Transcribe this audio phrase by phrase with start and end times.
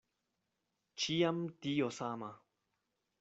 [1.03, 2.31] Ĉiam tio sama!